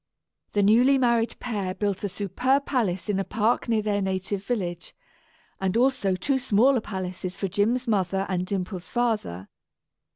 The 0.53 0.63
newly 0.63 0.97
married 0.97 1.35
pair 1.39 1.75
built 1.75 2.03
a 2.03 2.09
superb 2.09 2.65
palace 2.65 3.07
in 3.07 3.19
a 3.19 3.23
park 3.23 3.69
near 3.69 3.83
their 3.83 4.01
native 4.01 4.43
village, 4.43 4.95
and 5.59 5.77
also 5.77 6.15
two 6.15 6.39
smaller 6.39 6.81
palaces 6.81 7.35
for 7.35 7.47
Jim's 7.47 7.87
mother 7.87 8.25
and 8.27 8.43
Dimple's 8.47 8.89
father. 8.89 9.47